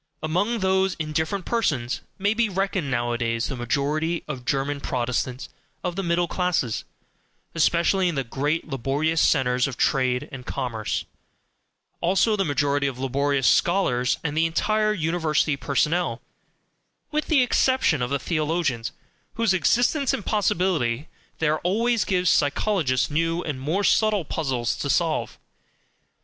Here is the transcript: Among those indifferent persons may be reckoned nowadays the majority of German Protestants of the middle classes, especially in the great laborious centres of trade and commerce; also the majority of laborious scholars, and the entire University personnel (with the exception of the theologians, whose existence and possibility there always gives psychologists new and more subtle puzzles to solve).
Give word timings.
Among 0.23 0.61
those 0.61 0.95
indifferent 0.95 1.45
persons 1.45 2.01
may 2.17 2.33
be 2.33 2.49
reckoned 2.49 2.89
nowadays 2.89 3.45
the 3.49 3.55
majority 3.55 4.23
of 4.27 4.45
German 4.45 4.79
Protestants 4.81 5.47
of 5.83 5.95
the 5.95 6.01
middle 6.01 6.27
classes, 6.27 6.85
especially 7.53 8.09
in 8.09 8.15
the 8.15 8.23
great 8.23 8.67
laborious 8.67 9.21
centres 9.21 9.67
of 9.67 9.77
trade 9.77 10.27
and 10.31 10.43
commerce; 10.43 11.05
also 11.99 12.35
the 12.35 12.43
majority 12.43 12.87
of 12.87 12.97
laborious 12.97 13.45
scholars, 13.45 14.17
and 14.23 14.35
the 14.35 14.47
entire 14.47 14.91
University 14.91 15.55
personnel 15.55 16.19
(with 17.11 17.27
the 17.27 17.43
exception 17.43 18.01
of 18.01 18.09
the 18.09 18.17
theologians, 18.17 18.93
whose 19.35 19.53
existence 19.53 20.15
and 20.15 20.25
possibility 20.25 21.09
there 21.37 21.59
always 21.59 22.05
gives 22.05 22.27
psychologists 22.31 23.11
new 23.11 23.43
and 23.43 23.61
more 23.61 23.83
subtle 23.83 24.25
puzzles 24.25 24.75
to 24.77 24.89
solve). 24.89 25.37